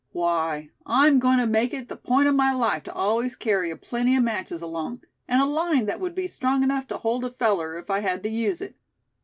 Why, 0.13 0.71
I'm 0.83 1.19
goin' 1.19 1.37
to 1.37 1.45
make 1.45 1.75
it 1.75 1.87
the 1.87 1.95
point 1.95 2.27
of 2.27 2.33
my 2.33 2.51
life 2.53 2.81
to 2.85 2.91
always 2.91 3.35
carry 3.35 3.69
a 3.69 3.77
plenty 3.77 4.15
of 4.15 4.23
matches 4.23 4.59
along; 4.59 5.03
and 5.27 5.39
a 5.39 5.45
line 5.45 5.85
that 5.85 5.99
would 5.99 6.15
be 6.15 6.25
strong 6.25 6.63
enough 6.63 6.87
to 6.87 6.97
hold 6.97 7.23
a 7.23 7.29
feller, 7.29 7.77
if 7.77 7.91
I 7.91 7.99
had 7.99 8.23
to 8.23 8.29
use 8.29 8.61
it. 8.61 8.75